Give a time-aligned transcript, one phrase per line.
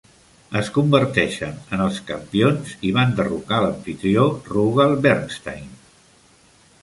[0.59, 5.69] Es converteixen en els campions i van derrocar l'amfitrió Rugal Bernstein.